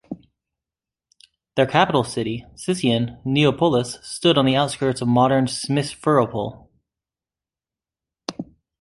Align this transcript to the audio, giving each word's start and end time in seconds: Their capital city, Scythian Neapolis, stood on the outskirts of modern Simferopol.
Their 1.55 1.67
capital 1.67 2.03
city, 2.03 2.43
Scythian 2.55 3.19
Neapolis, 3.23 3.99
stood 4.01 4.35
on 4.35 4.45
the 4.47 4.55
outskirts 4.55 4.99
of 4.99 5.07
modern 5.07 5.45
Simferopol. 5.45 6.69